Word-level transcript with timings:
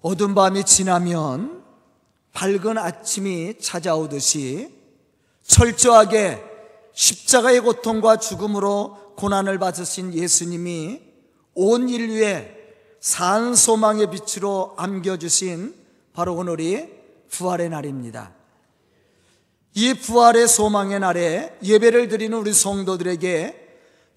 어두운 0.00 0.34
밤이 0.34 0.64
지나면 0.64 1.64
밝은 2.32 2.78
아침이 2.78 3.58
찾아오듯이 3.58 4.72
철저하게 5.42 6.40
십자가의 6.94 7.60
고통과 7.60 8.16
죽음으로 8.16 9.14
고난을 9.16 9.58
받으신 9.58 10.14
예수님이 10.14 11.00
온 11.54 11.88
인류의 11.88 12.56
산 13.00 13.56
소망의 13.56 14.10
빛으로 14.10 14.74
안겨주신 14.76 15.74
바로 16.12 16.36
오늘이 16.36 16.88
부활의 17.30 17.68
날입니다. 17.70 18.32
이 19.74 19.94
부활의 19.94 20.46
소망의 20.46 21.00
날에 21.00 21.56
예배를 21.62 22.08
드리는 22.08 22.36
우리 22.36 22.52
성도들에게 22.52 23.66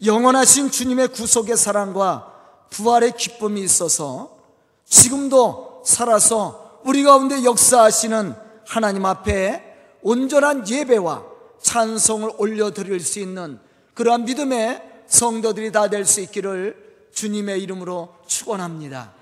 영원하신 0.05 0.69
주님의 0.69 1.09
구속의 1.09 1.57
사랑과 1.57 2.31
부활의 2.69 3.13
기쁨이 3.17 3.61
있어서 3.63 4.37
지금도 4.85 5.70
살아서 5.83 6.81
우리 6.83 7.03
가운데 7.03 7.43
역사하시는 7.43 8.35
하나님 8.67 9.05
앞에 9.05 9.63
온전한 10.01 10.67
예배와 10.67 11.23
찬송을 11.61 12.31
올려드릴 12.37 12.99
수 12.99 13.19
있는 13.19 13.59
그러한 13.93 14.25
믿음의 14.25 14.81
성도들이 15.07 15.71
다 15.71 15.87
될 15.89 16.05
수 16.05 16.21
있기를 16.21 17.09
주님의 17.13 17.61
이름으로 17.61 18.15
축원합니다. 18.25 19.13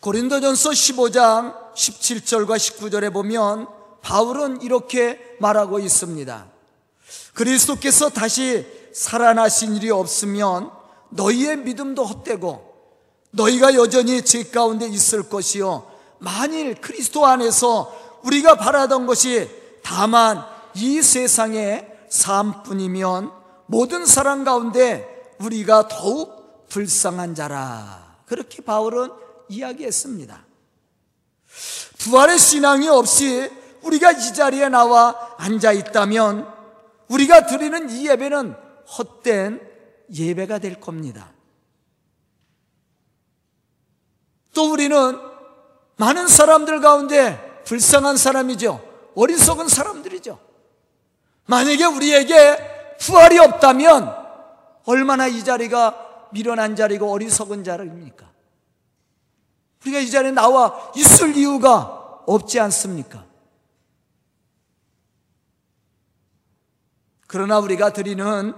고린도전서 0.00 0.70
15장 0.70 1.74
17절과 1.74 2.56
19절에 2.56 3.12
보면 3.12 3.68
바울은 4.02 4.62
이렇게 4.62 5.36
말하고 5.40 5.78
있습니다. 5.78 6.46
그리스도께서 7.34 8.08
다시 8.08 8.66
살아나신 8.94 9.76
일이 9.76 9.90
없으면 9.90 10.70
너희의 11.10 11.58
믿음도 11.58 12.04
헛되고 12.04 12.65
너희가 13.30 13.74
여전히 13.74 14.22
죄 14.22 14.44
가운데 14.44 14.86
있을 14.86 15.28
것이요 15.28 15.90
만일 16.18 16.74
그리스도 16.80 17.26
안에서 17.26 17.94
우리가 18.22 18.56
바라던 18.56 19.06
것이 19.06 19.48
다만 19.82 20.44
이 20.74 21.00
세상의 21.02 21.86
삶뿐이면 22.08 23.30
모든 23.66 24.06
사람 24.06 24.44
가운데 24.44 25.34
우리가 25.38 25.88
더욱 25.88 26.68
불쌍한 26.68 27.34
자라 27.34 28.16
그렇게 28.26 28.62
바울은 28.62 29.10
이야기했습니다. 29.48 30.44
부활의 31.98 32.38
신앙이 32.38 32.88
없이 32.88 33.50
우리가 33.82 34.12
이 34.12 34.34
자리에 34.34 34.68
나와 34.68 35.34
앉아 35.38 35.72
있다면 35.72 36.46
우리가 37.08 37.46
드리는 37.46 37.88
이 37.90 38.08
예배는 38.08 38.54
헛된 38.98 39.60
예배가 40.12 40.58
될 40.58 40.80
겁니다. 40.80 41.32
또 44.56 44.72
우리는 44.72 45.20
많은 45.96 46.28
사람들 46.28 46.80
가운데 46.80 47.62
불쌍한 47.66 48.16
사람이죠. 48.16 48.82
어리석은 49.14 49.68
사람들이죠. 49.68 50.40
만약에 51.44 51.84
우리에게 51.84 52.96
부활이 52.98 53.38
없다면 53.38 54.16
얼마나 54.86 55.26
이 55.26 55.44
자리가 55.44 56.28
미련한 56.32 56.74
자리고 56.74 57.12
어리석은 57.12 57.64
자리입니까? 57.64 58.30
우리가 59.82 59.98
이 59.98 60.10
자리에 60.10 60.30
나와 60.30 60.90
있을 60.96 61.36
이유가 61.36 62.22
없지 62.26 62.58
않습니까? 62.58 63.26
그러나 67.26 67.58
우리가 67.58 67.92
드리는 67.92 68.54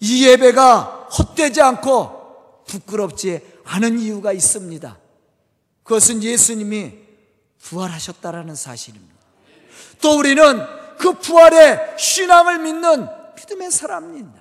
이 0.00 0.26
예배가 0.26 1.08
헛되지 1.18 1.60
않고 1.60 2.64
부끄럽지 2.66 3.60
않은 3.64 3.98
이유가 3.98 4.32
있습니다. 4.32 5.07
그것은 5.88 6.22
예수님이 6.22 6.92
부활하셨다라는 7.62 8.54
사실입니다. 8.54 9.14
또 10.02 10.18
우리는 10.18 10.44
그 10.98 11.14
부활의 11.14 11.94
신앙을 11.98 12.58
믿는 12.58 13.08
믿음의 13.36 13.70
사람입니다. 13.70 14.38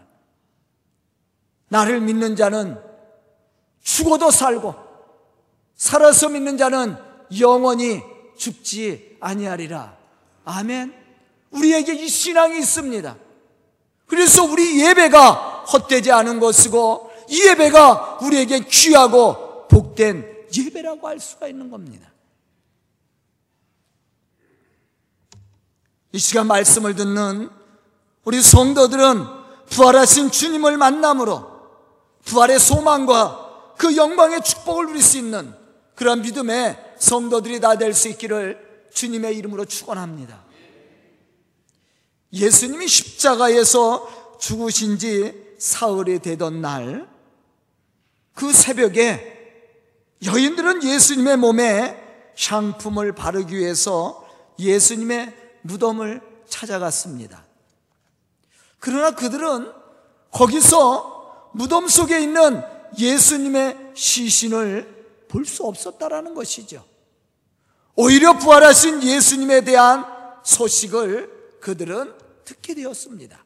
나를 1.69 2.02
믿는 2.02 2.36
자는 2.36 2.78
죽어도 3.81 4.30
살고 4.30 4.75
살아서 5.78 6.28
믿는 6.28 6.57
자는 6.57 6.97
영원히 7.40 8.02
죽지 8.38 9.18
아니하리라. 9.22 9.96
아멘. 10.44 10.94
우리에게 11.52 11.94
이 11.94 12.09
신앙이 12.09 12.59
있습니다. 12.59 13.16
그래서 14.06 14.44
우리 14.44 14.84
예배가 14.86 15.63
헛되지 15.63 16.12
않은 16.12 16.41
것이고 16.41 17.09
이 17.30 17.46
예배가 17.47 18.19
우리에게 18.22 18.59
귀하고 18.66 19.68
복된 19.69 20.37
예배라고 20.56 21.08
할 21.08 21.19
수가 21.19 21.47
있는 21.47 21.69
겁니다. 21.69 22.12
이 26.12 26.19
시간 26.19 26.47
말씀을 26.47 26.96
듣는 26.96 27.50
우리 28.24 28.41
성도들은 28.41 29.25
부활하신 29.69 30.31
주님을 30.31 30.78
만남으로 30.78 31.57
부활의 32.25 32.59
소망과 32.59 33.75
그 33.78 33.96
영광의 33.96 34.41
축복을 34.41 34.88
누릴 34.88 35.02
수 35.03 35.18
있는 35.18 35.53
그런 35.96 36.22
믿음의 36.22 36.96
성도들이 37.00 37.59
다 37.59 37.75
될 37.75 37.94
수 37.94 38.07
있기를 38.09 38.88
주님의 38.94 39.38
이름으로 39.38 39.66
축원합니다. 39.66 40.44
예수님이 42.34 42.88
십자가에서 42.88 44.38
죽으신 44.40 44.97
지 44.97 45.56
사흘이 45.59 46.19
되던 46.19 46.62
날, 46.62 47.07
그 48.34 48.52
새벽에 48.52 49.37
여인들은 50.25 50.83
예수님의 50.83 51.38
몸에 51.38 52.03
향품을 52.38 53.13
바르기 53.13 53.55
위해서 53.55 54.28
예수님의 54.59 55.35
무덤을 55.61 56.22
찾아갔습니다. 56.47 57.45
그러나 58.79 59.11
그들은 59.11 59.72
거기서 60.31 61.50
무덤 61.53 61.88
속에 61.88 62.19
있는 62.22 62.61
예수님의 62.97 63.91
시신을 63.95 64.95
볼 65.27 65.45
수 65.45 65.66
없었다라는 65.66 66.33
것이죠. 66.33 66.83
오히려 67.95 68.38
부활하신 68.38 69.03
예수님에 69.03 69.61
대한 69.61 70.06
소식을 70.44 71.59
그들은 71.59 72.13
듣게 72.45 72.73
되었습니다. 72.75 73.44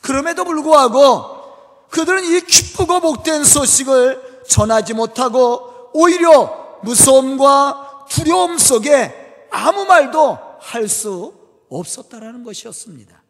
그럼에도 0.00 0.44
불구하고 0.44 1.88
그들은 1.90 2.24
이 2.24 2.40
기쁘고 2.40 3.00
복된 3.00 3.44
소식을 3.44 4.29
전하지 4.48 4.94
못하고 4.94 5.90
오히려 5.92 6.78
무서움과 6.82 8.06
두려움 8.08 8.58
속에 8.58 9.46
아무 9.50 9.84
말도 9.84 10.38
할 10.60 10.88
수 10.88 11.34
없었다라는 11.70 12.42
것이었습니다. 12.44 13.22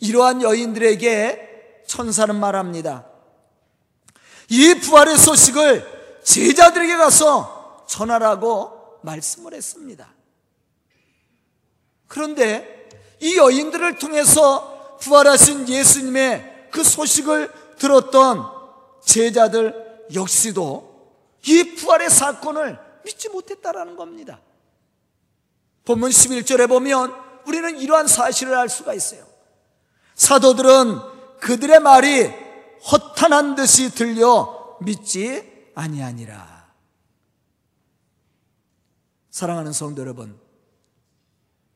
이러한 0.00 0.42
여인들에게 0.42 1.84
천사는 1.86 2.34
말합니다. 2.34 3.06
이 4.48 4.74
부활의 4.74 5.16
소식을 5.16 6.20
제자들에게 6.24 6.96
가서 6.96 7.84
전하라고 7.88 9.00
말씀을 9.02 9.54
했습니다. 9.54 10.12
그런데 12.06 12.88
이 13.20 13.36
여인들을 13.36 13.98
통해서 13.98 14.98
부활하신 15.00 15.68
예수님의 15.68 16.68
그 16.70 16.84
소식을 16.84 17.52
들었던 17.78 18.51
제자들 19.04 20.06
역시도 20.14 20.92
이 21.46 21.74
부활의 21.74 22.10
사건을 22.10 22.78
믿지 23.04 23.28
못했다라는 23.28 23.96
겁니다. 23.96 24.40
본문 25.84 26.10
11절에 26.10 26.68
보면 26.68 27.12
우리는 27.46 27.78
이러한 27.78 28.06
사실을 28.06 28.54
알 28.54 28.68
수가 28.68 28.94
있어요. 28.94 29.24
사도들은 30.14 31.38
그들의 31.40 31.80
말이 31.80 32.30
허탄한 32.90 33.56
듯이 33.56 33.92
들려 33.92 34.76
믿지 34.80 35.70
아니하니라. 35.74 36.70
사랑하는 39.30 39.72
성도 39.72 40.02
여러분, 40.02 40.38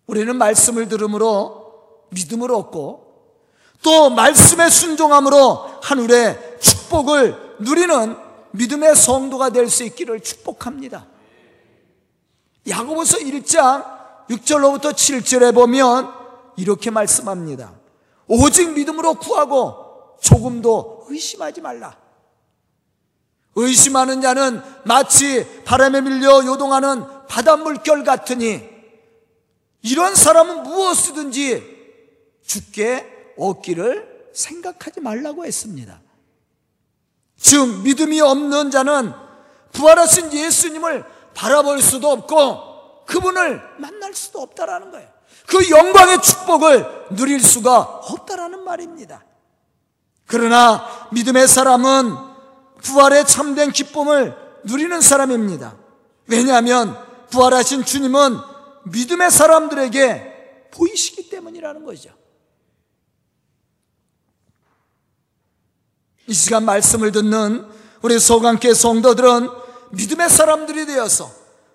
우리는 0.07 0.37
말씀을 0.37 0.89
들음으로 0.89 2.07
믿음을 2.11 2.53
얻고 2.53 3.07
또 3.83 4.11
말씀의 4.11 4.71
순종함으로 4.71 5.81
하늘의 5.83 6.46
축복을 6.61 7.57
누리는 7.61 8.17
믿음의 8.53 8.97
성도가 8.97 9.51
될 9.51 9.69
수 9.69 9.85
있기를 9.85 10.21
축복합니다. 10.21 11.07
야고보서 12.69 13.19
1장 13.19 13.85
6절로부터 14.29 14.93
7절에 14.93 15.55
보면 15.55 16.11
이렇게 16.57 16.91
말씀합니다. 16.91 17.73
오직 18.27 18.73
믿음으로 18.73 19.15
구하고 19.15 20.17
조금도 20.21 21.07
의심하지 21.09 21.61
말라. 21.61 21.97
의심하는 23.55 24.21
자는 24.21 24.61
마치 24.85 25.47
바람에 25.65 26.01
밀려 26.01 26.45
요동하는 26.45 27.05
바닷물결 27.29 28.05
같으니 28.05 28.63
이런 29.83 30.15
사람은 30.15 30.65
무엇이든지 30.65 31.77
죽게 32.45 33.35
얻기를 33.39 34.31
생각하지 34.35 35.01
말라고 35.01 35.45
했습니다. 35.45 36.01
즉, 37.39 37.83
믿음이 37.83 38.21
없는 38.21 38.71
자는 38.71 39.13
부활하신 39.73 40.33
예수님을 40.33 41.05
바라볼 41.35 41.83
수도 41.83 42.11
없고 42.11 43.05
그분을 43.07 43.63
만날 43.79 44.15
수도 44.15 44.41
없다라는 44.41 44.91
거예요. 44.91 45.09
그 45.47 45.71
영광의 45.71 46.23
축복을 46.23 47.07
누릴 47.11 47.41
수가 47.41 47.81
없다라는 47.81 48.65
말입니다. 48.65 49.25
그러나 50.27 51.09
믿음의 51.13 51.47
사람은 51.47 52.17
부활의 52.83 53.27
참된 53.27 53.71
기쁨을 53.71 54.37
누리는 54.65 55.01
사람입니다. 55.01 55.77
왜냐하면 56.27 56.99
부활하신 57.31 57.85
주님은 57.85 58.37
믿음의 58.85 59.31
사람들에게 59.31 60.69
보이시기 60.73 61.29
때문이라는 61.31 61.85
거죠. 61.85 62.11
이 66.29 66.35
시간 66.35 66.65
말씀을 66.65 67.13
듣는 67.13 67.67
우리 68.03 68.19
소강계 68.19 68.75
성도들은 68.75 69.49
믿음의 69.91 70.29
사람들이 70.29 70.87
되어서 70.87 71.31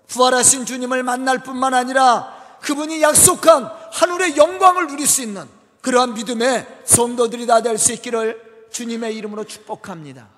부활하신 0.08 0.66
주님을 0.66 1.02
만날 1.02 1.42
뿐만 1.42 1.72
아니라 1.74 2.58
그분이 2.60 3.00
약속한 3.02 3.70
하늘의 3.92 4.36
영광을 4.36 4.86
누릴 4.86 5.06
수 5.06 5.22
있는 5.22 5.46
그러한 5.80 6.14
믿음의 6.14 6.82
성도들이 6.84 7.46
다 7.46 7.60
될 7.60 7.76
수 7.78 7.92
있기를 7.92 8.68
주님의 8.70 9.16
이름으로 9.16 9.44
축복합니다. 9.44 10.28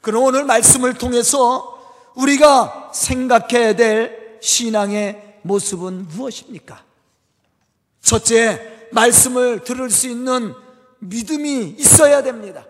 그럼 0.00 0.24
오늘 0.24 0.44
말씀을 0.44 0.94
통해서 0.94 1.80
우리가 2.14 2.90
생각해야 2.92 3.74
될 3.74 4.38
신앙의 4.42 5.38
모습은 5.42 6.08
무엇입니까? 6.08 6.84
첫째, 8.02 8.88
말씀을 8.92 9.64
들을 9.64 9.88
수 9.90 10.08
있는 10.08 10.54
믿음이 11.02 11.76
있어야 11.78 12.22
됩니다. 12.22 12.64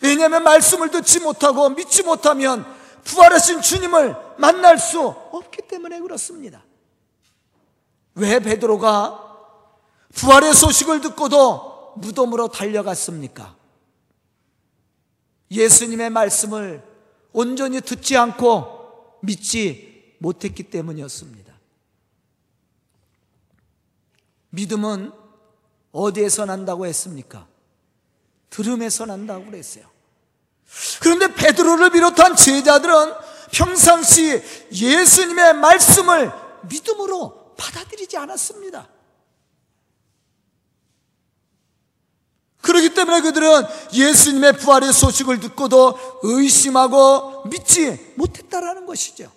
왜냐하면 0.00 0.42
말씀을 0.42 0.90
듣지 0.90 1.20
못하고 1.20 1.68
믿지 1.70 2.02
못하면 2.02 2.64
부활하신 3.04 3.60
주님을 3.60 4.16
만날 4.38 4.78
수 4.78 5.00
없기 5.00 5.62
때문에 5.68 6.00
그렇습니다. 6.00 6.64
왜 8.14 8.38
베드로가 8.38 9.20
부활의 10.14 10.54
소식을 10.54 11.00
듣고도 11.00 11.94
무덤으로 11.96 12.48
달려갔습니까? 12.48 13.54
예수님의 15.50 16.10
말씀을 16.10 16.82
온전히 17.32 17.80
듣지 17.80 18.16
않고 18.16 19.18
믿지 19.22 20.16
못했기 20.18 20.64
때문이었습니다. 20.64 21.52
믿음은 24.50 25.23
어디에서 25.94 26.44
난다고 26.44 26.84
했습니까? 26.86 27.46
들음에서 28.50 29.06
난다고 29.06 29.46
그랬어요. 29.46 29.84
그런데 31.00 31.32
베드로를 31.32 31.90
비롯한 31.90 32.34
제자들은 32.34 33.14
평상시 33.52 34.42
예수님의 34.72 35.54
말씀을 35.54 36.32
믿음으로 36.68 37.54
받아들이지 37.56 38.16
않았습니다. 38.16 38.88
그렇기 42.60 42.94
때문에 42.94 43.20
그들은 43.20 43.62
예수님의 43.92 44.54
부활의 44.54 44.92
소식을 44.92 45.38
듣고도 45.38 45.96
의심하고 46.22 47.44
믿지 47.44 48.14
못했다라는 48.16 48.86
것이죠. 48.86 49.30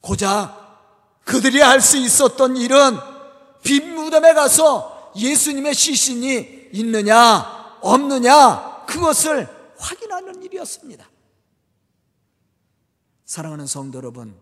고작 0.00 0.58
그들이 1.24 1.60
할 1.60 1.80
수 1.80 1.96
있었던 1.98 2.56
일은 2.56 2.98
빈 3.62 3.94
무덤에 3.94 4.32
가서 4.34 4.99
예수님의 5.16 5.74
시신이 5.74 6.70
있느냐 6.72 7.78
없느냐 7.80 8.84
그것을 8.86 9.48
확인하는 9.78 10.42
일이었습니다. 10.42 11.08
사랑하는 13.24 13.66
성도 13.66 13.98
여러분, 13.98 14.36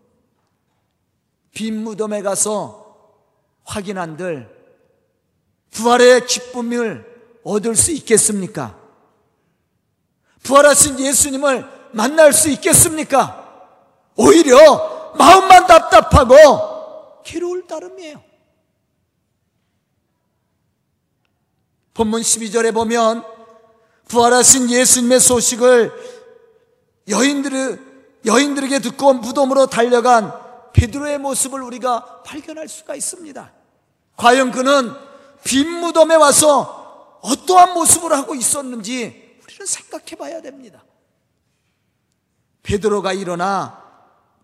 빈 1.53 1.83
무덤에 1.83 2.21
가서 2.21 3.13
확인한들 3.63 4.57
부활의 5.71 6.25
기쁨을 6.25 7.39
얻을 7.43 7.75
수 7.75 7.91
있겠습니까? 7.91 8.77
부활하신 10.43 10.99
예수님을 10.99 11.65
만날 11.91 12.33
수 12.33 12.49
있겠습니까? 12.49 13.67
오히려 14.15 15.13
마음만 15.17 15.67
답답하고 15.67 17.21
괴로울 17.23 17.67
따름이에요. 17.67 18.28
본문 21.99 22.21
12절에 22.21 22.73
보면 22.73 23.25
부활하신 24.07 24.69
예수님의 24.69 25.19
소식을 25.19 25.91
여인들 27.09 28.21
여인들에게 28.25 28.79
듣고 28.79 29.15
무덤으로 29.15 29.65
달려간 29.65 30.31
베드로의 30.71 31.17
모습을 31.17 31.61
우리가 31.61 32.23
발견할 32.23 32.69
수가 32.69 32.95
있습니다. 32.95 33.51
과연 34.15 34.51
그는 34.51 34.93
빈 35.43 35.67
무덤에 35.81 36.15
와서 36.15 37.19
어떠한 37.21 37.73
모습을 37.73 38.13
하고 38.13 38.33
있었는지 38.33 39.37
우리는 39.43 39.65
생각해 39.65 40.15
봐야 40.17 40.41
됩니다. 40.41 40.81
베드로가 42.63 43.11
일어나 43.11 43.83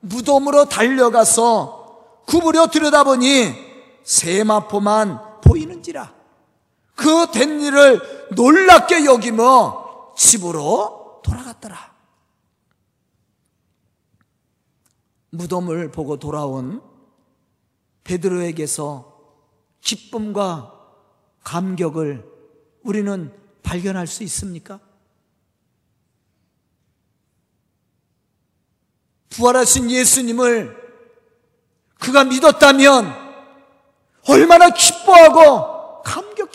무덤으로 0.01 0.66
달려가서 0.66 2.24
구부려 2.25 2.68
들여다보니 2.68 3.54
세마포만 4.04 5.40
보이는지라 5.40 6.25
그 6.96 7.32
된 7.32 7.62
일을 7.62 8.30
놀랍게 8.32 9.06
여기며 9.06 10.14
집으로 10.18 11.22
돌아갔더라. 11.24 11.94
무덤을 15.32 15.92
보고 15.92 16.18
돌아온 16.18 16.82
베드로에게서 18.06 19.14
기쁨과 19.82 20.72
감격을 21.44 22.26
우리는 22.84 23.34
발견할 23.62 24.08
수 24.08 24.24
있습니까? 24.24 24.80
부활하신 29.30 29.92
예수님을 29.92 30.86
그가 32.00 32.24
믿었다면 32.24 33.14
얼마나 34.30 34.70
기뻐하고 34.70 35.75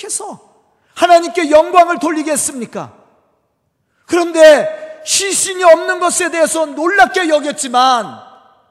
감격해서 0.01 0.51
하나님께 0.95 1.51
영광을 1.51 1.99
돌리겠습니까? 1.99 2.97
그런데 4.07 5.03
시신이 5.05 5.63
없는 5.63 6.01
것에 6.01 6.31
대해서 6.31 6.67
놀랍게 6.67 7.29
여겼지만 7.29 8.21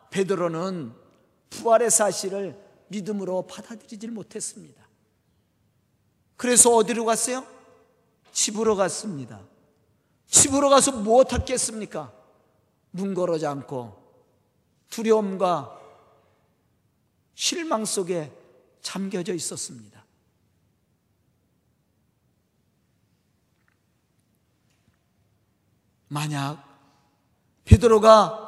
베드로는 0.09 0.93
부활의 1.49 1.89
사실을 1.89 2.59
믿음으로 2.87 3.47
받아들이질 3.47 4.11
못했습니다. 4.11 4.87
그래서 6.35 6.71
어디로 6.75 7.05
갔어요? 7.05 7.45
집으로 8.31 8.75
갔습니다. 8.75 9.39
집으로 10.27 10.69
가서 10.69 10.91
무엇 10.91 11.33
하겠습니까? 11.33 12.11
문 12.91 13.13
걸어지 13.13 13.45
않고 13.45 13.97
두려움과 14.89 15.77
실망 17.35 17.85
속에 17.85 18.31
잠겨져 18.81 19.33
있었습니다. 19.33 19.98
만약 26.09 26.63
베드로가 27.65 28.47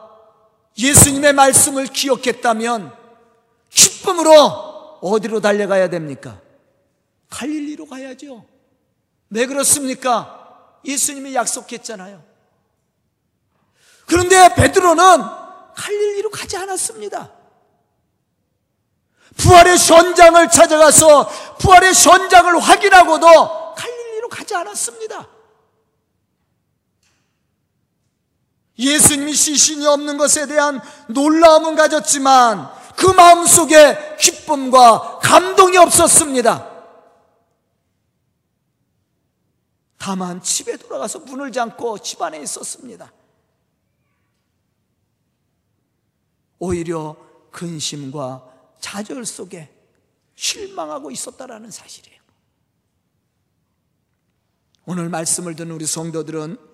예수님의 0.77 1.34
말씀을 1.34 1.88
기억했다면 1.88 2.94
기쁨으로 3.70 5.00
어디로 5.01 5.39
달려가야 5.39 5.89
됩니까? 5.89 6.39
갈릴리로 7.30 7.86
가야죠. 7.86 8.46
왜 9.30 9.46
그렇습니까? 9.46 10.80
예수님이 10.84 11.36
약속했잖아요. 11.36 12.22
그런데 14.08 14.53
베드로는 14.56 15.03
갈릴리로 15.75 16.32
가지 16.32 16.58
않았습니다. 16.58 17.32
부활의 19.38 19.77
현장을 19.77 20.50
찾아가서 20.50 21.30
부활의 21.60 21.94
현장을 21.94 22.60
확인하고도 22.60 23.74
갈릴리로 23.75 24.30
가지 24.30 24.56
않았습니다. 24.56 25.27
예수님이 28.78 29.34
시신이 29.34 29.86
없는 29.86 30.18
것에 30.18 30.48
대한 30.48 30.82
놀라움은 31.08 31.75
가졌지만 31.75 32.72
그 32.96 33.08
마음 33.08 33.46
속에 33.46 34.16
기쁨과 34.18 35.20
감동이 35.20 35.78
없었습니다. 35.78 36.70
다만 39.98 40.42
집에 40.42 40.78
돌아가서 40.78 41.20
문을 41.20 41.51
잠고 41.51 42.00
집 42.00 42.22
안에 42.22 42.42
있었습니다. 42.42 43.12
오히려 46.58 47.16
근심과 47.51 48.48
좌절 48.80 49.25
속에 49.25 49.72
실망하고 50.36 51.12
있었다라는 51.12 51.70
사실이에요. 51.70 52.20
오늘 54.86 55.10
말씀을 55.10 55.56
듣는 55.56 55.75
우리 55.75 55.86
성도들은 55.86 56.71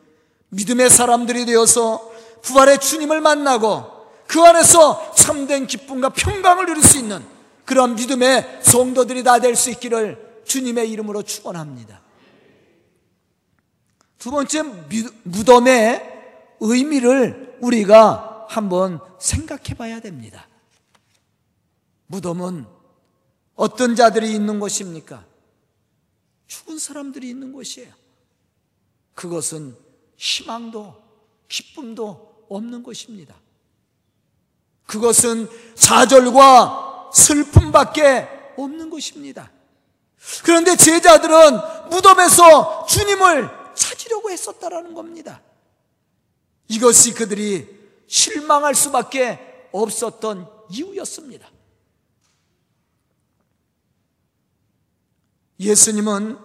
믿음의 0.49 0.89
사람들이 0.89 1.45
되어서 1.45 2.11
부활의 2.41 2.79
주님을 2.79 3.21
만나고 3.21 3.97
그 4.27 4.41
안에서 4.41 5.13
참된 5.15 5.67
기쁨과 5.67 6.09
평강을 6.09 6.65
누릴 6.65 6.83
수 6.83 6.97
있는 6.97 7.23
그런 7.65 7.95
믿음의 7.95 8.59
성도들이 8.63 9.23
다 9.23 9.39
될 9.39 9.55
수 9.55 9.69
있기를 9.71 10.43
주님의 10.45 10.89
이름으로 10.91 11.23
축원합니다. 11.23 12.01
두 14.17 14.31
번째 14.31 14.63
무덤의 15.23 16.13
의미를 16.61 17.57
우리가 17.61 18.45
한번 18.49 18.99
생각해 19.19 19.73
봐야 19.77 19.99
됩니다. 19.99 20.47
무덤은 22.07 22.65
어떤 23.55 23.95
자들이 23.95 24.33
있는 24.33 24.59
곳입니까? 24.59 25.25
죽은 26.47 26.79
사람들이 26.79 27.29
있는 27.29 27.51
곳이에요. 27.51 27.91
그것은 29.13 29.75
희망도 30.17 30.95
기쁨도 31.47 32.45
없는 32.49 32.83
곳입니다. 32.83 33.35
그것은 34.85 35.49
좌절과 35.75 37.11
슬픔밖에 37.13 38.27
없는 38.57 38.89
것입니다. 38.89 39.51
그런데 40.43 40.75
제자들은 40.75 41.89
무덤에서 41.89 42.85
주님을 42.87 43.49
찾으려고 43.75 44.31
했었다라는 44.31 44.93
겁니다. 44.93 45.41
이것이 46.67 47.13
그들이 47.13 47.67
실망할 48.07 48.75
수밖에 48.75 49.69
없었던 49.71 50.49
이유였습니다. 50.69 51.49
예수님은 55.59 56.37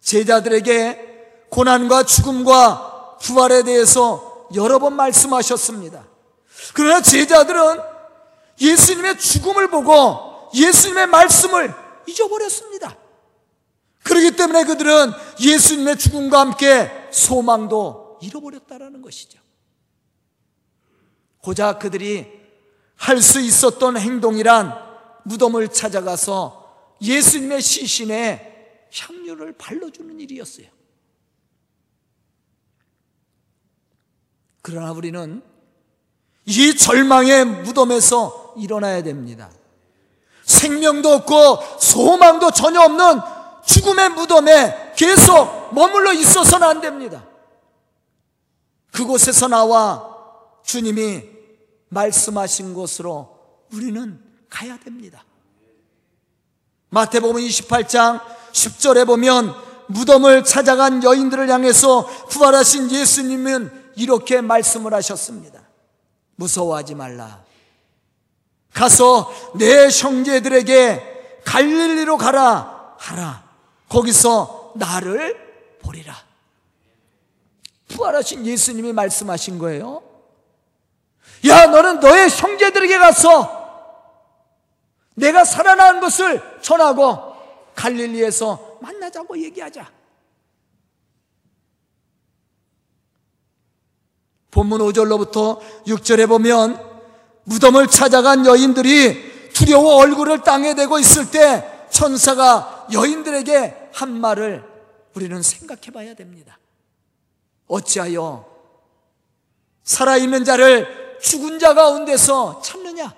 제자들에게 0.00 1.46
고난과 1.50 2.04
죽음과 2.04 2.85
부활에 3.22 3.62
대해서 3.62 4.48
여러 4.54 4.78
번 4.78 4.94
말씀하셨습니다. 4.94 6.06
그러나 6.74 7.00
제자들은 7.02 7.80
예수님의 8.60 9.18
죽음을 9.18 9.68
보고 9.70 10.48
예수님의 10.54 11.08
말씀을 11.08 11.74
잊어버렸습니다. 12.06 12.96
그렇기 14.02 14.36
때문에 14.36 14.64
그들은 14.64 15.12
예수님의 15.40 15.98
죽음과 15.98 16.40
함께 16.40 16.90
소망도 17.10 18.18
잃어버렸다라는 18.22 19.02
것이죠. 19.02 19.40
고작 21.42 21.78
그들이 21.80 22.26
할 22.96 23.20
수 23.20 23.40
있었던 23.40 23.96
행동이란 23.98 24.72
무덤을 25.24 25.68
찾아가서 25.68 26.94
예수님의 27.02 27.60
시신에 27.60 28.88
향유를 28.92 29.54
발라주는 29.58 30.18
일이었어요. 30.20 30.66
그러나 34.66 34.90
우리는 34.90 35.42
이 36.44 36.76
절망의 36.76 37.44
무덤에서 37.44 38.54
일어나야 38.56 39.04
됩니다. 39.04 39.48
생명도 40.44 41.08
없고 41.12 41.78
소망도 41.78 42.50
전혀 42.50 42.80
없는 42.80 43.20
죽음의 43.64 44.08
무덤에 44.10 44.94
계속 44.96 45.72
머물러 45.72 46.12
있어서는 46.12 46.66
안 46.66 46.80
됩니다. 46.80 47.24
그곳에서 48.90 49.46
나와 49.46 50.16
주님이 50.64 51.22
말씀하신 51.90 52.74
곳으로 52.74 53.38
우리는 53.72 54.20
가야 54.50 54.76
됩니다. 54.78 55.24
마태복음 56.88 57.40
28장 57.40 58.20
10절에 58.50 59.06
보면 59.06 59.54
무덤을 59.86 60.42
찾아간 60.42 61.04
여인들을 61.04 61.48
향해서 61.48 62.04
부활하신 62.30 62.90
예수님은 62.90 63.85
이렇게 63.96 64.40
말씀을 64.40 64.94
하셨습니다. 64.94 65.60
무서워하지 66.36 66.94
말라. 66.94 67.44
가서 68.72 69.32
내 69.54 69.88
형제들에게 69.88 71.42
갈릴리로 71.44 72.18
가라 72.18 72.94
하라. 72.98 73.44
거기서 73.88 74.74
나를 74.76 75.78
보리라. 75.80 76.14
부활하신 77.88 78.44
예수님이 78.44 78.92
말씀하신 78.92 79.58
거예요. 79.58 80.02
야, 81.48 81.66
너는 81.66 82.00
너의 82.00 82.28
형제들에게 82.28 82.98
가서 82.98 83.64
내가 85.14 85.44
살아난 85.44 86.00
것을 86.00 86.60
전하고 86.60 87.34
갈릴리에서 87.74 88.78
만나자고 88.80 89.40
얘기하자. 89.42 89.95
본문 94.56 94.80
5절로부터 94.80 95.60
6절에 95.86 96.26
보면 96.26 96.82
무덤을 97.44 97.88
찾아간 97.88 98.46
여인들이 98.46 99.50
두려워 99.52 99.96
얼굴을 99.96 100.40
땅에 100.44 100.74
대고 100.74 100.98
있을 100.98 101.30
때 101.30 101.86
천사가 101.90 102.88
여인들에게 102.90 103.90
한 103.92 104.18
말을 104.18 104.64
우리는 105.12 105.42
생각해 105.42 105.90
봐야 105.92 106.14
됩니다. 106.14 106.58
어찌하여 107.66 108.46
살아있는 109.84 110.46
자를 110.46 111.18
죽은 111.20 111.58
자 111.58 111.74
가운데서 111.74 112.62
찾느냐? 112.62 113.14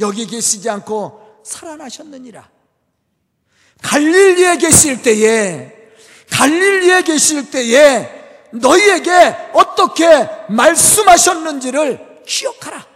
여기 0.00 0.26
계시지 0.26 0.70
않고 0.70 1.42
살아나셨느니라. 1.44 2.48
갈릴리에 3.82 4.56
계실 4.56 5.02
때에, 5.02 5.92
갈릴리에 6.30 7.02
계실 7.02 7.50
때에 7.50 8.17
너희에게 8.52 9.50
어떻게 9.54 10.06
말씀하셨는지를 10.48 12.24
기억하라. 12.26 12.86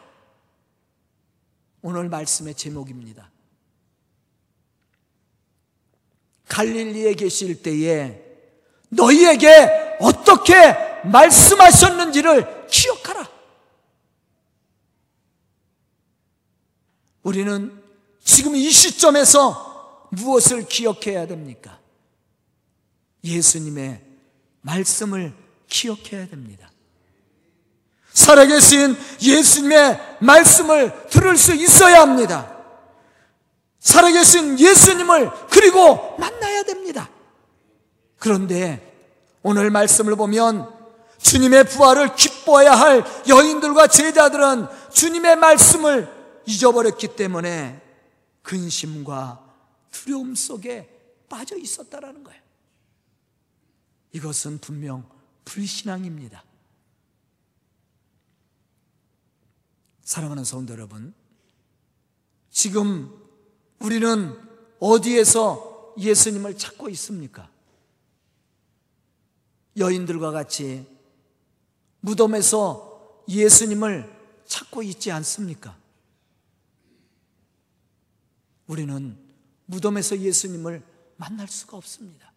오늘 1.83 2.09
말씀의 2.09 2.55
제목입니다. 2.55 3.31
갈릴리에 6.49 7.15
계실 7.15 7.63
때에 7.63 8.23
너희에게 8.91 9.97
어떻게 10.01 10.55
말씀하셨는지를 11.05 12.67
기억하라. 12.69 13.29
우리는 17.23 17.83
지금 18.23 18.55
이 18.55 18.71
시점에서 18.71 20.09
무엇을 20.13 20.67
기억해야 20.67 21.27
됩니까? 21.27 21.81
예수님의 23.25 24.05
말씀을 24.61 25.42
기억해야 25.73 26.29
됩니다. 26.29 26.71
살아계신 28.13 28.95
예수님의 29.23 30.19
말씀을 30.21 31.09
들을 31.09 31.37
수 31.37 31.55
있어야 31.55 32.03
합니다. 32.03 32.55
살아계신 33.81 34.61
예수님을 34.61 35.31
그리고 35.51 36.17
만나야 36.19 36.63
됩니다. 36.65 37.09
그런데 38.19 38.93
오늘 39.43 39.71
말씀을 39.71 40.15
보면 40.15 40.71
주님의 41.19 41.65
부활을 41.65 42.15
기뻐해야 42.15 42.73
할 42.73 43.03
여인들과 43.27 43.87
제자들은 43.87 44.67
주님의 44.93 45.37
말씀을 45.37 46.09
잊어버렸기 46.47 47.17
때문에 47.17 47.81
근심과 48.43 49.41
두려움 49.91 50.35
속에 50.35 50.89
빠져 51.29 51.57
있었다라는 51.57 52.25
거예요. 52.25 52.43
이것은 54.13 54.59
분명 54.59 55.09
불신앙입니다. 55.45 56.45
사랑하는 60.03 60.45
성도 60.45 60.73
여러분, 60.73 61.15
지금 62.51 63.19
우리는 63.79 64.39
어디에서 64.79 65.95
예수님을 65.99 66.59
찾고 66.59 66.89
있습니까? 66.91 67.51
여인들과 69.77 70.31
같이 70.33 70.87
무덤에서 72.01 73.25
예수님을 73.29 74.21
찾고 74.47 74.83
있지 74.83 75.11
않습니까? 75.13 75.79
우리는 78.67 79.17
무덤에서 79.67 80.19
예수님을 80.19 80.83
만날 81.17 81.49
수가 81.49 81.77
없습니다. 81.77 82.32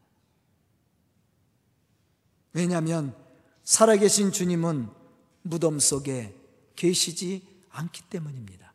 왜냐하면 2.56 3.14
살아계신 3.66 4.32
주님은 4.32 4.90
무덤 5.42 5.78
속에 5.78 6.34
계시지 6.78 7.46
않기 7.70 8.04
때문입니다. 8.04 8.72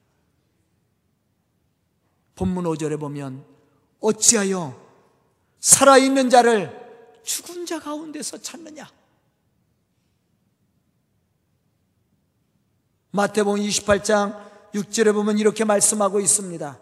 본문 2.37 2.65
5절에 2.65 3.01
보면 3.01 3.43
어찌하여 4.01 4.79
살아있는 5.61 6.29
자를 6.29 6.79
죽은 7.25 7.65
자 7.65 7.81
가운데서 7.81 8.43
찾느냐? 8.43 8.87
마태복음 13.13 13.63
28장 13.63 14.51
6절에 14.75 15.15
보면 15.15 15.39
이렇게 15.39 15.65
말씀하고 15.65 16.21
있습니다. 16.21 16.79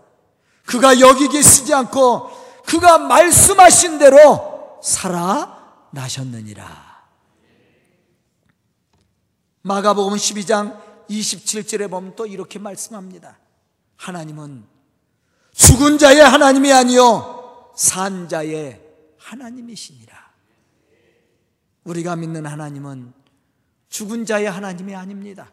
그가 0.66 0.98
여기 0.98 1.28
계시지 1.28 1.72
않고 1.72 2.28
그가 2.66 2.98
말씀하신 2.98 4.00
대로 4.00 4.80
살아나셨느니라. 4.82 6.87
마가복음 9.68 10.16
12장 10.16 10.80
27절에 11.10 11.90
보면 11.90 12.16
또 12.16 12.26
이렇게 12.26 12.58
말씀합니다. 12.58 13.38
하나님은 13.96 14.64
죽은 15.52 15.98
자의 15.98 16.20
하나님이 16.20 16.72
아니요 16.72 17.70
산 17.76 18.28
자의 18.30 18.80
하나님이시니라. 19.18 20.16
우리가 21.84 22.16
믿는 22.16 22.46
하나님은 22.46 23.12
죽은 23.90 24.24
자의 24.24 24.46
하나님이 24.46 24.94
아닙니다. 24.94 25.50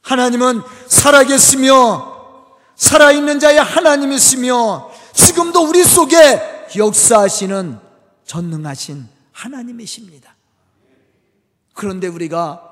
하나님은 0.00 0.62
살아계시며 0.86 2.56
살아있는 2.74 3.38
자의 3.38 3.58
하나님이시며 3.58 4.90
지금도 5.12 5.68
우리 5.68 5.84
속에 5.84 6.68
역사하시는 6.74 7.78
전능하신 8.24 9.08
하나님이십니다. 9.32 10.34
그런데 11.74 12.06
우리가 12.06 12.67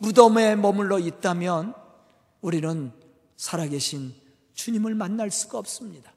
무덤에 0.00 0.56
머물러 0.56 0.98
있다면 0.98 1.74
우리는 2.40 2.90
살아계신 3.36 4.14
주님을 4.54 4.94
만날 4.94 5.30
수가 5.30 5.58
없습니다. 5.58 6.12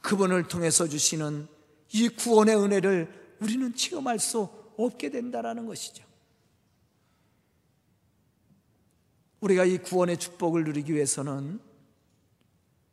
그분을 0.00 0.48
통해서 0.48 0.86
주시는 0.86 1.48
이 1.92 2.08
구원의 2.08 2.56
은혜를 2.56 3.36
우리는 3.40 3.74
체험할 3.74 4.18
수 4.18 4.48
없게 4.76 5.10
된다라는 5.10 5.66
것이죠. 5.66 6.04
우리가 9.40 9.64
이 9.64 9.78
구원의 9.78 10.18
축복을 10.18 10.64
누리기 10.64 10.94
위해서는 10.94 11.58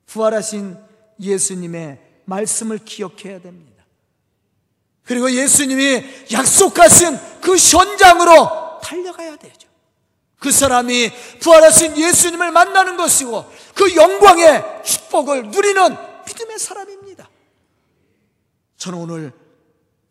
부활하신 0.05 0.77
예수님의 1.19 2.21
말씀을 2.25 2.79
기억해야 2.79 3.41
됩니다. 3.41 3.85
그리고 5.03 5.29
예수님이 5.31 6.03
약속하신 6.31 7.17
그 7.41 7.55
현장으로 7.57 8.68
달려가야 8.79 9.36
되죠. 9.38 9.69
그 10.39 10.51
사람이 10.51 11.12
부활하신 11.41 11.98
예수님을 11.98 12.51
만나는 12.51 12.98
것이고 12.98 13.45
그 13.75 13.95
영광의 13.95 14.83
축복을 14.86 15.50
누리는 15.50 15.98
믿음의 16.25 16.59
사람입니다. 16.59 17.29
저는 18.77 19.00
오늘 19.00 19.33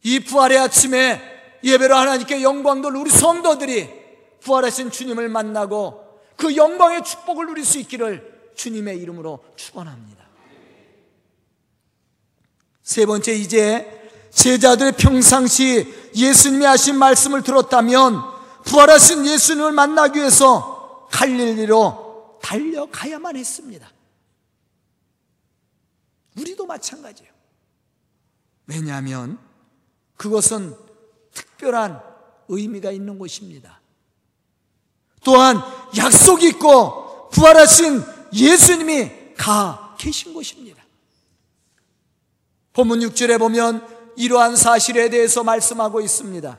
이 0.03 0.21
부활의 0.21 0.59
아침에 0.59 1.21
예배로 1.65 1.95
하나님께 1.95 2.43
영광 2.43 2.83
돌 2.83 2.97
우리 2.97 3.11
성도들이 3.11 3.89
부활하신 4.41 4.91
주님을 4.91 5.29
만나고 5.29 6.21
그 6.37 6.55
영광의 6.55 7.03
축복을 7.03 7.47
누릴 7.47 7.65
수 7.65 7.79
있기를 7.79 8.53
주님의 8.55 8.99
이름으로 8.99 9.41
축원합니다. 9.57 10.27
세 12.83 13.07
번째 13.07 13.33
이제 13.35 14.11
제자들 14.31 14.93
평상시 14.93 15.93
예수님이 16.15 16.65
하신 16.65 16.97
말씀을 16.97 17.43
들었다면 17.43 18.38
부활하신 18.69 19.27
예수님을 19.27 19.73
만나기 19.73 20.19
위해서 20.19 21.09
갈릴리로 21.11 22.39
달려가야만 22.43 23.37
했습니다. 23.37 23.91
우리도 26.37 26.67
마찬가지예요. 26.67 27.33
왜냐하면 28.67 29.39
그것은 30.17 30.77
특별한 31.33 32.03
의미가 32.49 32.91
있는 32.93 33.19
곳입니다. 33.19 33.81
또한 35.25 35.61
약속이 35.97 36.49
있고 36.49 37.31
부활하신 37.31 38.03
예수님이 38.33 39.35
가 39.37 39.97
계신 39.99 40.35
곳입니다. 40.35 40.83
본문 42.75 43.01
6절에 43.01 43.39
보면 43.39 44.15
이러한 44.17 44.57
사실에 44.57 45.09
대해서 45.09 45.43
말씀하고 45.43 46.01
있습니다. 46.01 46.59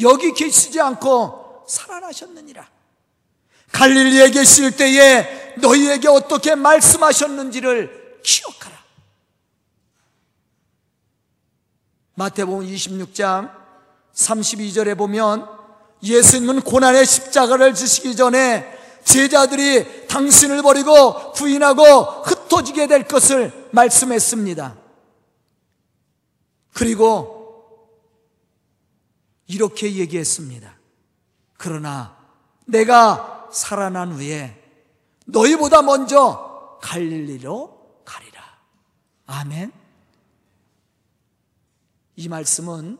여기 0.00 0.32
계시지 0.32 0.80
않고 0.80 1.64
살아나셨느니라. 1.66 2.68
갈릴리에 3.72 4.30
계실 4.30 4.76
때에 4.76 5.54
너희에게 5.58 6.08
어떻게 6.08 6.54
말씀하셨는지를 6.54 8.20
기억하라. 8.22 8.76
마태복음 12.14 12.66
26장 12.66 13.50
32절에 14.14 14.96
보면 14.98 15.48
예수님은 16.02 16.62
고난의 16.62 17.06
십자가를 17.06 17.74
지시기 17.74 18.16
전에 18.16 18.78
제자들이 19.04 20.06
당신을 20.08 20.62
버리고 20.62 21.32
부인하고 21.32 21.82
흩어지게 22.22 22.86
될 22.86 23.04
것을 23.04 23.68
말씀했습니다. 23.70 24.76
그리고 26.74 27.39
이렇게 29.50 29.96
얘기했습니다. 29.96 30.78
그러나 31.58 32.16
내가 32.66 33.48
살아난 33.52 34.12
후에 34.12 34.56
너희보다 35.26 35.82
먼저 35.82 36.78
갈릴리로 36.80 38.02
가리라. 38.04 38.42
아멘. 39.26 39.72
이 42.14 42.28
말씀은 42.28 42.96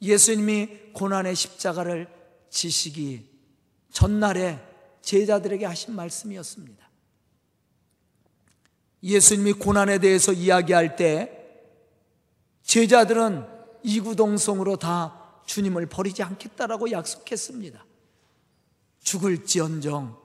예수님이 0.00 0.92
고난의 0.94 1.36
십자가를 1.36 2.08
지시기 2.48 3.28
전날에 3.92 4.66
제자들에게 5.02 5.66
하신 5.66 5.94
말씀이었습니다. 5.94 6.88
예수님이 9.02 9.52
고난에 9.52 9.98
대해서 9.98 10.32
이야기할 10.32 10.96
때 10.96 11.30
제자들은 12.62 13.46
이구동성으로 13.82 14.76
다 14.76 15.23
주님을 15.46 15.86
버리지 15.86 16.22
않겠다라고 16.22 16.90
약속했습니다. 16.90 17.84
죽을지언정 19.02 20.16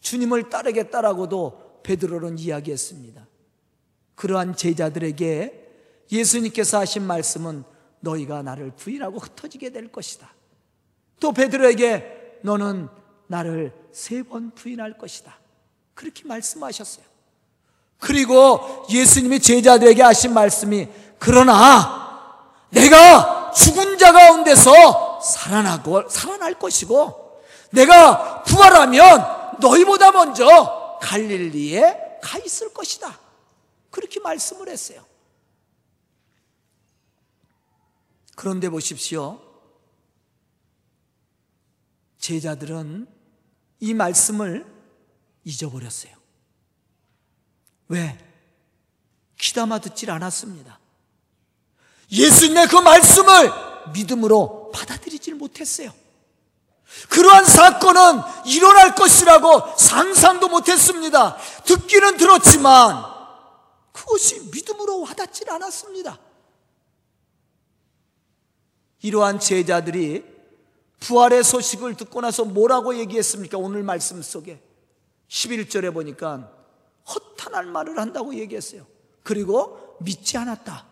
주님을 0.00 0.48
따르겠다라고도 0.50 1.80
베드로는 1.82 2.38
이야기했습니다. 2.38 3.26
그러한 4.14 4.56
제자들에게 4.56 5.68
예수님께서 6.12 6.78
하신 6.80 7.02
말씀은 7.06 7.64
너희가 8.00 8.42
나를 8.42 8.72
부인하고 8.72 9.18
흩어지게 9.18 9.70
될 9.70 9.90
것이다. 9.90 10.32
또 11.20 11.32
베드로에게 11.32 12.40
너는 12.42 12.88
나를 13.26 13.72
세 13.92 14.22
번 14.22 14.50
부인할 14.52 14.98
것이다. 14.98 15.38
그렇게 15.94 16.24
말씀하셨어요. 16.26 17.04
그리고 17.98 18.86
예수님이 18.90 19.40
제자들에게 19.40 20.02
하신 20.02 20.32
말씀이 20.32 20.88
그러나 21.18 22.48
내가 22.70 23.39
죽은 23.52 23.98
자 23.98 24.12
가운데서 24.12 25.20
살아나고 25.20 26.08
살아날 26.08 26.58
것이고 26.58 27.42
내가 27.70 28.42
부활하면 28.42 29.58
너희보다 29.60 30.12
먼저 30.12 30.98
갈릴리에 31.02 32.18
가 32.22 32.38
있을 32.38 32.72
것이다. 32.72 33.18
그렇게 33.90 34.20
말씀을 34.20 34.68
했어요. 34.68 35.04
그런데 38.36 38.68
보십시오. 38.68 39.40
제자들은 42.18 43.06
이 43.80 43.94
말씀을 43.94 44.66
잊어버렸어요. 45.44 46.14
왜? 47.88 48.18
귀담아 49.38 49.80
듣질 49.80 50.10
않았습니다. 50.10 50.79
예수님의 52.12 52.68
그 52.68 52.76
말씀을 52.76 53.52
믿음으로 53.92 54.70
받아들이질 54.72 55.34
못했어요. 55.34 55.92
그러한 57.08 57.44
사건은 57.44 58.20
일어날 58.46 58.94
것이라고 58.94 59.76
상상도 59.76 60.48
못했습니다. 60.48 61.36
듣기는 61.64 62.16
들었지만 62.16 63.04
그것이 63.92 64.50
믿음으로 64.52 65.02
와닿질 65.02 65.50
않았습니다. 65.50 66.18
이러한 69.02 69.40
제자들이 69.40 70.24
부활의 71.00 71.44
소식을 71.44 71.96
듣고 71.96 72.20
나서 72.20 72.44
뭐라고 72.44 72.96
얘기했습니까? 72.98 73.56
오늘 73.56 73.82
말씀 73.82 74.20
속에 74.20 74.62
11절에 75.28 75.94
보니까 75.94 76.50
허탄한 77.08 77.68
말을 77.68 77.98
한다고 77.98 78.34
얘기했어요. 78.34 78.86
그리고 79.22 79.96
믿지 80.00 80.36
않았다. 80.36 80.86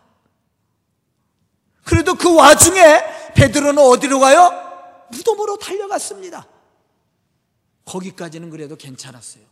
그래도 2.09 2.15
그 2.15 2.33
와중에 2.33 3.03
베드로는 3.35 3.77
어디로 3.83 4.19
가요? 4.19 4.51
무덤으로 5.09 5.57
달려갔습니다. 5.57 6.47
거기까지는 7.85 8.49
그래도 8.49 8.75
괜찮았어요. 8.75 9.43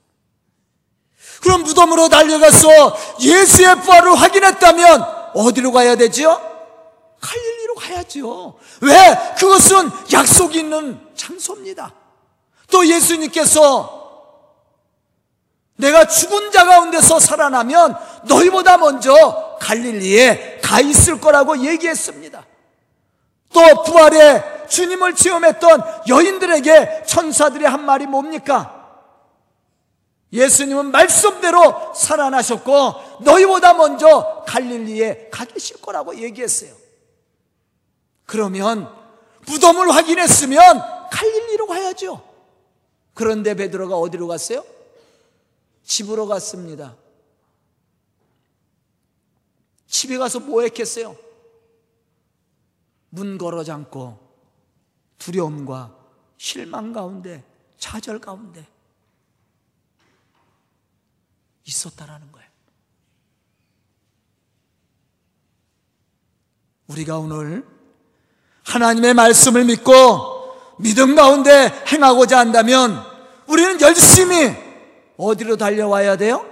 그럼 1.42 1.64
무덤으로 1.64 2.10
달려가서 2.10 2.98
예수의 3.20 3.82
부활을 3.82 4.16
확인했다면 4.16 5.02
어디로 5.36 5.72
가야 5.72 5.96
되죠? 5.96 6.40
갈릴리로 7.20 7.76
가야죠. 7.76 8.58
왜? 8.82 9.36
그것은 9.38 9.90
약속이 10.14 10.60
있는 10.60 11.00
장소입니다. 11.16 11.94
또 12.72 12.88
예수님께서 12.88 13.98
내가 15.76 16.08
죽은 16.08 16.52
자 16.52 16.66
가운데서 16.66 17.20
살아나면 17.20 17.96
너희보다 18.24 18.78
먼저 18.78 19.58
갈릴리에 19.60 20.60
가 20.62 20.82
있을 20.82 21.22
거라고 21.22 21.58
얘기했습니다. 21.66 22.27
또 23.54 23.84
부활의 23.84 24.68
주님을 24.70 25.16
체험했던 25.16 25.82
여인들에게 26.08 27.04
천사들이 27.06 27.66
한 27.66 27.86
말이 27.86 28.06
뭡니까? 28.06 28.74
예수님은 30.34 30.92
말씀대로 30.92 31.94
살아나셨고 31.96 33.22
너희보다 33.22 33.74
먼저 33.74 34.44
갈릴리에 34.46 35.30
가 35.32 35.46
계실 35.46 35.82
거라고 35.82 36.16
얘기했어요. 36.18 36.76
그러면 38.26 38.94
무덤을 39.48 39.90
확인했으면 39.96 41.10
갈릴리로 41.10 41.68
가야죠. 41.68 42.22
그런데 43.14 43.56
베드로가 43.56 43.96
어디로 43.98 44.28
갔어요? 44.28 44.64
집으로 45.84 46.28
갔습니다. 46.28 46.96
집에 49.88 50.18
가서 50.18 50.42
뭐 50.42 50.62
했겠어요? 50.64 51.16
문 53.10 53.38
걸어 53.38 53.64
잠고 53.64 54.20
두려움과 55.18 55.96
실망 56.38 56.94
가운데 56.94 57.44
좌절 57.78 58.20
가운데 58.20 58.68
있었다라는 61.66 62.32
거예요. 62.32 62.48
우리가 66.88 67.20
오늘 67.20 67.66
하나님의 68.64 69.14
말씀을 69.14 69.66
믿고 69.66 70.76
믿음 70.80 71.16
가운데 71.16 71.70
행하고자 71.92 72.40
한다면 72.40 73.04
우리는 73.48 73.80
열심히 73.82 74.56
어디로 75.18 75.58
달려와야 75.58 76.16
돼요? 76.18 76.46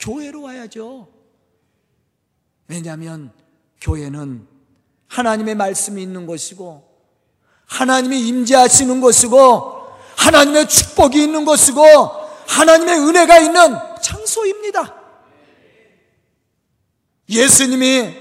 교회로 0.00 0.42
와야죠. 0.42 1.08
왜냐하면 2.68 3.32
교회는 3.80 4.46
하나님의 5.08 5.54
말씀이 5.54 6.02
있는 6.02 6.26
것이고 6.26 6.86
하나님이 7.66 8.28
임재하시는 8.28 9.00
것이고 9.00 9.78
하나님의 10.16 10.68
축복이 10.68 11.22
있는 11.22 11.44
것이고 11.44 11.84
하나님의 12.46 12.98
은혜가 12.98 13.38
있는 13.38 13.76
장소입니다. 14.02 14.94
예수님이 17.28 18.16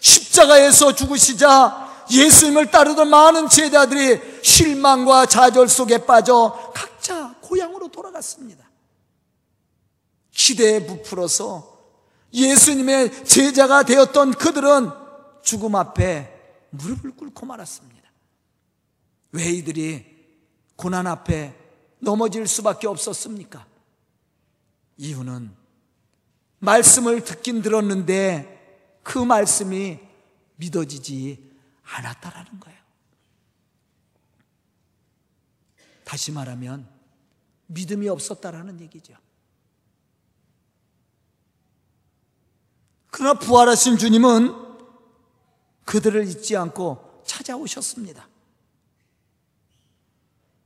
십자가에서 0.00 0.94
죽으시자 0.94 1.88
예수님을 2.10 2.70
따르던 2.70 3.08
많은 3.08 3.48
제자들이 3.48 4.20
실망과 4.42 5.26
좌절 5.26 5.68
속에 5.68 5.98
빠져 5.98 6.72
각자 6.74 7.34
고향으로 7.40 7.88
돌아갔습니다. 7.88 8.68
기대에 10.32 10.86
부풀어서 10.86 11.78
예수님의 12.32 13.24
제자가 13.24 13.82
되었던 13.82 14.32
그들은 14.32 14.90
죽음 15.48 15.76
앞에 15.76 16.68
무릎을 16.68 17.16
꿇고 17.16 17.46
말았습니다. 17.46 18.06
왜 19.32 19.50
이들이 19.50 20.04
고난 20.76 21.06
앞에 21.06 21.56
넘어질 22.00 22.46
수밖에 22.46 22.86
없었습니까? 22.86 23.66
이유는 24.98 25.56
말씀을 26.58 27.24
듣긴 27.24 27.62
들었는데 27.62 29.00
그 29.02 29.18
말씀이 29.18 29.98
믿어지지 30.56 31.50
않았다라는 31.82 32.60
거예요. 32.60 32.78
다시 36.04 36.30
말하면 36.30 36.86
믿음이 37.68 38.06
없었다라는 38.06 38.82
얘기죠. 38.82 39.14
그러나 43.06 43.38
부활하신 43.38 43.96
주님은 43.96 44.67
그들을 45.88 46.28
잊지 46.28 46.54
않고 46.54 47.22
찾아오셨습니다. 47.24 48.28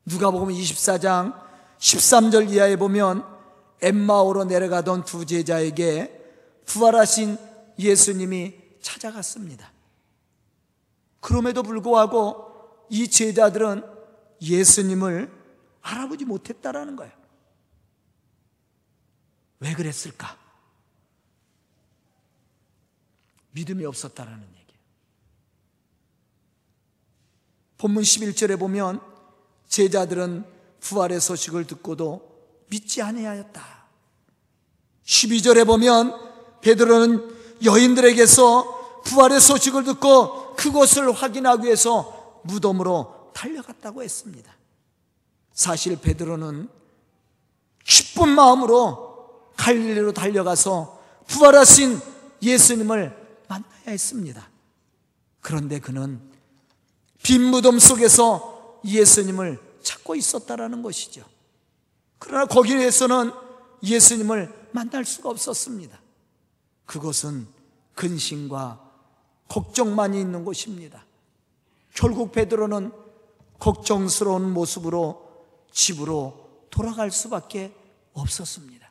누가복음 0.04 0.48
24장 0.48 1.40
13절 1.78 2.50
이하에 2.50 2.74
보면 2.74 3.24
엠마오로 3.82 4.46
내려가던 4.46 5.04
두 5.04 5.24
제자에게 5.24 6.64
부활하신 6.66 7.38
예수님이 7.78 8.58
찾아갔습니다. 8.80 9.70
그럼에도 11.20 11.62
불구하고 11.62 12.87
이 12.90 13.06
제자들은 13.06 13.85
예수님을 14.40 15.30
알아보지 15.82 16.24
못했다라는 16.24 16.96
거예요. 16.96 17.12
왜 19.61 19.72
그랬을까? 19.72 20.37
믿음이 23.52 23.85
없었다라는 23.85 24.42
얘기예요. 24.42 24.62
본문 27.82 28.04
11절에 28.04 28.56
보면 28.60 29.00
제자들은 29.66 30.44
부활의 30.78 31.20
소식을 31.20 31.66
듣고도 31.66 32.30
믿지 32.68 33.02
아니하였다. 33.02 33.60
12절에 35.04 35.66
보면 35.66 36.14
베드로는 36.60 37.64
여인들에게서 37.64 39.02
부활의 39.02 39.40
소식을 39.40 39.82
듣고 39.82 40.54
그것을 40.54 41.10
확인하기 41.10 41.64
위해서 41.64 42.40
무덤으로 42.44 43.32
달려갔다고 43.34 44.04
했습니다. 44.04 44.54
사실 45.52 46.00
베드로는 46.00 46.68
기쁜 47.84 48.28
마음으로 48.28 49.50
갈릴리로 49.56 50.12
달려가서 50.12 51.02
부활하신 51.26 52.00
예수님을 52.42 53.40
만나야 53.48 53.82
했습니다. 53.88 54.48
그런데 55.40 55.80
그는 55.80 56.31
빈 57.22 57.42
무덤 57.42 57.78
속에서 57.78 58.80
예수님을 58.85 59.61
찾고 59.82 60.14
있었다라는 60.14 60.82
것이죠. 60.82 61.24
그러나 62.18 62.46
거기에서는 62.46 63.32
예수님을 63.82 64.70
만날 64.72 65.04
수가 65.04 65.30
없었습니다. 65.30 66.00
그것은 66.87 67.46
근심과 67.94 68.80
걱정만이 69.48 70.20
있는 70.20 70.44
곳입니다. 70.44 71.04
결국 71.94 72.32
베드로는 72.32 72.92
걱정스러운 73.58 74.50
모습으로 74.52 75.30
집으로 75.70 76.66
돌아갈 76.70 77.11
수밖에 77.11 77.74
없었습니다. 78.12 78.90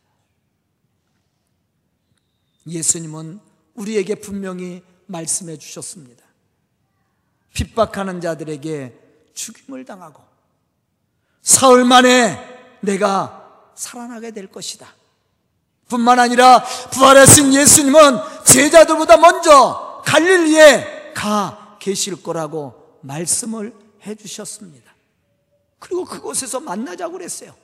예수님은 2.67 3.39
우리에게 3.74 4.15
분명히 4.15 4.84
말씀해 5.08 5.58
주셨습니다. 5.58 6.24
핍박하는 7.54 8.22
자들에게 8.22 8.98
죽임을 9.34 9.86
당하고 9.86 10.24
사흘 11.42 11.84
만에 11.86 12.38
내가 12.82 13.72
살아나게 13.76 14.32
될 14.32 14.48
것이다. 14.48 14.94
뿐만 15.88 16.20
아니라 16.20 16.64
부활하신 16.64 17.54
예수님은 17.54 18.00
제자들보다 18.46 19.18
먼저 19.18 20.02
갈릴리에 20.06 21.14
가 21.14 21.78
계실 21.80 22.22
거라고 22.22 23.00
말씀을 23.02 23.74
해 24.04 24.16
주셨습니다. 24.16 24.94
그리고 25.80 26.06
그곳에서 26.06 26.60
만나자고 26.60 27.14
그랬어요. 27.14 27.56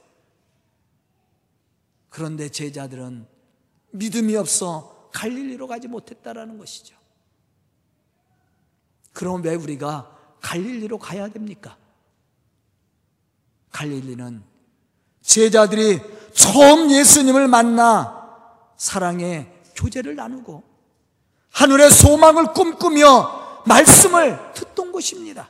그런데 2.10 2.50
제자들은 2.50 3.28
믿음이 3.92 4.36
없어 4.36 5.10
갈릴리로 5.14 5.68
가지 5.68 5.88
못했다라는 5.88 6.58
것이죠. 6.58 6.97
그럼 9.18 9.42
왜 9.42 9.56
우리가 9.56 10.12
갈릴리로 10.42 11.00
가야 11.00 11.28
됩니까? 11.28 11.76
갈릴리는 13.72 14.44
제자들이 15.24 16.00
처음 16.36 16.92
예수님을 16.92 17.48
만나 17.48 18.30
사랑의 18.78 19.52
교제를 19.76 20.16
나누고 20.16 20.62
하늘의 21.50 21.90
소망을 21.90 22.54
꿈꾸며 22.54 23.64
말씀을 23.66 24.54
듣던 24.54 24.92
곳입니다. 24.92 25.50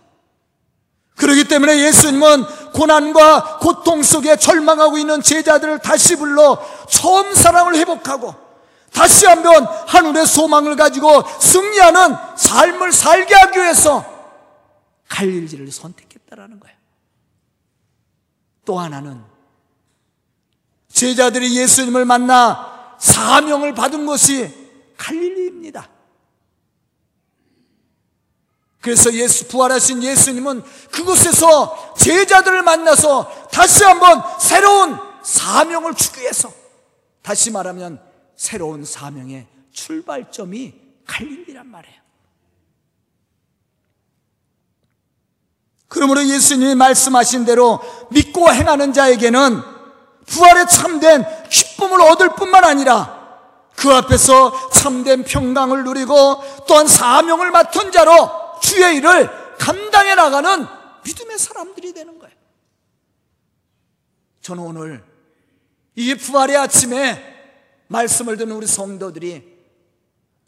그렇기 1.17 1.49
때문에 1.49 1.87
예수님은 1.87 2.71
고난과 2.71 3.57
고통 3.57 4.01
속에 4.01 4.37
절망하고 4.37 4.97
있는 4.97 5.21
제자들을 5.21 5.79
다시 5.79 6.15
불러 6.15 6.57
처음 6.89 7.35
사랑을 7.35 7.75
회복하고 7.75 8.46
다시 8.93 9.25
한번 9.25 9.65
하늘의 9.65 10.25
소망을 10.25 10.75
가지고 10.75 11.23
승리하는 11.39 12.15
삶을 12.35 12.91
살게 12.91 13.35
하기 13.35 13.59
위해서 13.59 14.05
갈릴리를 15.09 15.71
선택했다라는 15.71 16.59
거예요. 16.59 16.75
또 18.65 18.79
하나는 18.79 19.23
제자들이 20.91 21.55
예수님을 21.57 22.05
만나 22.05 22.95
사명을 22.99 23.73
받은 23.73 24.05
것이 24.05 24.51
갈릴리입니다. 24.97 25.89
그래서 28.81 29.13
예수 29.13 29.47
부활하신 29.47 30.01
예수님은 30.01 30.63
그곳에서 30.91 31.93
제자들을 31.97 32.63
만나서 32.63 33.49
다시 33.51 33.83
한번 33.83 34.23
새로운 34.39 34.97
사명을 35.23 35.93
위해서 36.17 36.51
다시 37.21 37.51
말하면 37.51 38.06
새로운 38.37 38.85
사명의 38.85 39.47
출발점이 39.71 40.73
갈릴리란 41.05 41.67
말이에요. 41.67 41.97
그러므로 45.87 46.23
예수님이 46.25 46.75
말씀하신 46.75 47.45
대로 47.45 47.79
믿고 48.11 48.51
행하는 48.53 48.93
자에게는 48.93 49.61
부활의 50.27 50.67
참된 50.67 51.25
기쁨을 51.49 52.01
얻을 52.01 52.35
뿐만 52.35 52.63
아니라 52.63 53.17
그 53.75 53.91
앞에서 53.93 54.69
참된 54.69 55.23
평강을 55.23 55.83
누리고 55.83 56.43
또한 56.67 56.87
사명을 56.87 57.51
맡은 57.51 57.91
자로 57.91 58.59
주의 58.61 58.97
일을 58.97 59.29
감당해 59.57 60.15
나가는 60.15 60.65
믿음의 61.05 61.37
사람들이 61.37 61.93
되는 61.93 62.19
거예요. 62.19 62.35
저는 64.41 64.63
오늘 64.63 65.03
이 65.95 66.13
부활의 66.15 66.57
아침에 66.57 67.26
말씀을 67.87 68.37
듣는 68.37 68.55
우리 68.55 68.67
성도들이 68.67 69.57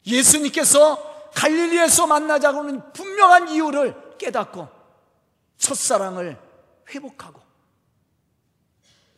예수님께서 0.06 1.32
갈릴리에서 1.36 2.08
만나자고 2.08 2.60
하는 2.60 2.94
분명한 2.94 3.50
이유를 3.50 4.18
깨닫고 4.18 4.68
첫사랑을 5.58 6.38
회복하고 6.90 7.42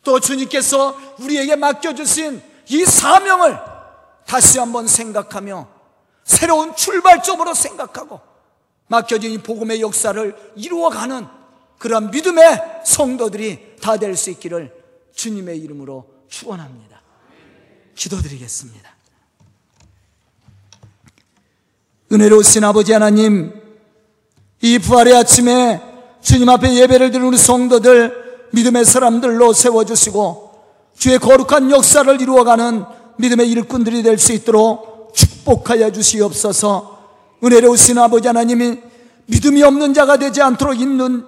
또 0.03 0.19
주님께서 0.19 0.97
우리에게 1.19 1.55
맡겨주신 1.55 2.41
이 2.69 2.85
사명을 2.85 3.57
다시 4.25 4.59
한번 4.59 4.87
생각하며 4.87 5.67
새로운 6.23 6.75
출발점으로 6.75 7.53
생각하고 7.53 8.19
맡겨진 8.87 9.31
이 9.31 9.37
복음의 9.37 9.81
역사를 9.81 10.53
이루어가는 10.55 11.27
그러한 11.79 12.11
믿음의 12.11 12.81
성도들이 12.85 13.77
다 13.81 13.97
될 13.97 14.15
수 14.15 14.29
있기를 14.31 14.73
주님의 15.15 15.59
이름으로 15.59 16.05
축원합니다. 16.27 17.00
기도드리겠습니다. 18.01 18.89
은혜로우신 22.11 22.63
아버지 22.63 22.93
하나님, 22.93 23.53
이 24.61 24.79
부활의 24.79 25.15
아침에 25.15 25.81
주님 26.21 26.49
앞에 26.49 26.73
예배를 26.73 27.11
드리는 27.11 27.27
우리 27.27 27.37
성도들 27.37 28.49
믿음의 28.53 28.85
사람들로 28.85 29.53
세워주시고 29.53 30.51
주의 30.97 31.19
거룩한 31.19 31.69
역사를 31.71 32.21
이루어가는 32.21 32.85
믿음의 33.17 33.49
일꾼들이 33.51 34.03
될 34.03 34.17
수 34.17 34.33
있도록 34.33 35.13
축복하여 35.13 35.91
주시옵소서 35.91 36.99
은혜로우신 37.43 37.97
아버지 37.97 38.27
하나님이 38.27 38.79
믿음이 39.27 39.63
없는 39.63 39.93
자가 39.93 40.17
되지 40.17 40.41
않도록 40.41 40.79
있는 40.79 41.25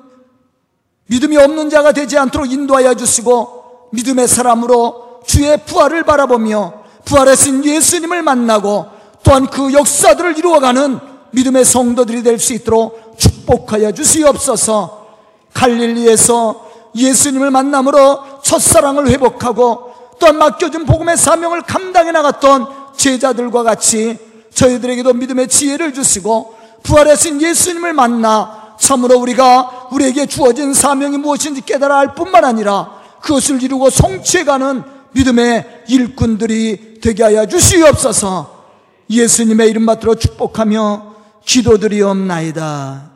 믿음이 1.07 1.38
없는 1.38 1.69
자가 1.69 1.91
되지 1.91 2.17
않도록 2.17 2.51
인도하여 2.51 2.95
주시고 2.95 3.89
믿음의 3.93 4.27
사람으로 4.27 5.12
주의 5.25 5.57
부활을 5.65 6.03
바라보며 6.03 6.73
부활하신 7.05 7.65
예수님을 7.65 8.21
만나고 8.21 8.86
또한 9.23 9.47
그 9.47 9.73
역사들을 9.73 10.38
이루어가는 10.38 10.99
믿음의 11.31 11.65
성도들이 11.65 12.23
될 12.23 12.38
수 12.39 12.53
있도록 12.53 13.17
축복하여 13.17 13.91
주시옵소서. 13.91 15.07
갈릴리에서 15.53 16.71
예수님을 16.95 17.51
만남으로 17.51 18.41
첫사랑을 18.43 19.07
회복하고 19.09 19.93
또한 20.19 20.38
맡겨준 20.38 20.86
복음의 20.86 21.17
사명을 21.17 21.63
감당해 21.63 22.12
나갔던 22.12 22.67
제자들과 22.95 23.63
같이 23.63 24.17
저희들에게도 24.53 25.13
믿음의 25.13 25.47
지혜를 25.47 25.93
주시고 25.93 26.55
부활하신 26.83 27.41
예수님을 27.41 27.93
만나 27.93 28.75
참으로 28.79 29.17
우리가 29.19 29.88
우리에게 29.91 30.25
주어진 30.25 30.73
사명이 30.73 31.17
무엇인지 31.17 31.62
깨달아 31.62 31.97
알 31.97 32.15
뿐만 32.15 32.45
아니라 32.45 33.01
그것을 33.21 33.63
이루고 33.63 33.89
성취해가는 33.89 34.83
믿음의 35.13 35.84
일꾼들이 35.88 36.99
되게 37.02 37.23
하여 37.23 37.45
주시옵소서 37.45 38.65
예수님의 39.10 39.69
이름 39.69 39.86
받들어 39.86 40.15
축복하며 40.15 41.13
기도드리옵나이다. 41.45 43.12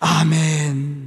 아멘. 0.00 1.01